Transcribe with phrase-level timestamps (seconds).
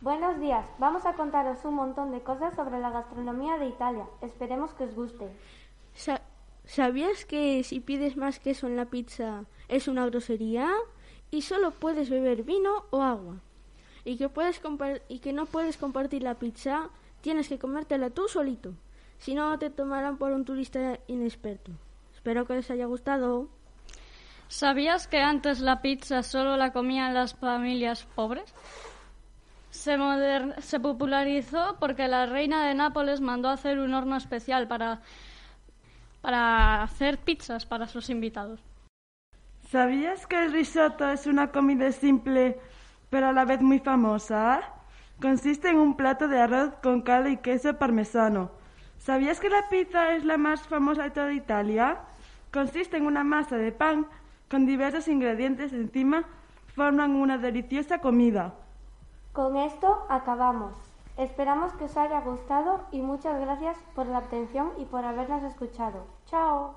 [0.00, 4.06] Buenos días, vamos a contaros un montón de cosas sobre la gastronomía de Italia.
[4.22, 5.28] Esperemos que os guste.
[5.94, 6.22] Sa-
[6.64, 10.70] ¿Sabías que si pides más queso en la pizza es una grosería?
[11.30, 13.36] Y solo puedes beber vino o agua.
[14.04, 14.60] Y que, puedes
[15.08, 16.88] y que no puedes compartir la pizza,
[17.20, 18.72] tienes que comértela tú solito.
[19.18, 21.72] Si no, te tomarán por un turista inexperto.
[22.14, 23.48] Espero que les haya gustado.
[24.48, 28.52] ¿Sabías que antes la pizza solo la comían las familias pobres?
[29.80, 35.00] Se, popularizó porque la reina de Nápoles mandó hacer un horno especial para,
[36.20, 38.60] para hacer pizzas para sus invitados.
[39.70, 42.58] ¿Sabías que el risotto es una comida simple
[43.08, 44.60] pero a la vez muy famosa?
[45.18, 48.50] Consiste en un plato de arroz con cal y queso parmesano.
[48.98, 52.00] ¿Sabías que la pizza es la más famosa de toda Italia?
[52.52, 54.06] Consiste en una masa de pan
[54.50, 56.24] con diversos ingredientes encima,
[56.74, 58.52] forman una deliciosa comida.
[59.32, 60.72] Con esto acabamos.
[61.16, 66.04] Esperamos que os haya gustado y muchas gracias por la atención y por habernos escuchado.
[66.26, 66.74] Chao.